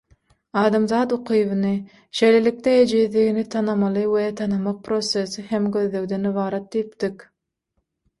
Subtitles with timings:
[0.59, 1.73] Adamzat ukybyny,
[2.19, 7.23] şeýlelikde ejizligini tanamaly we tanamak prosesi hem gözlegden ybarat diýipdik.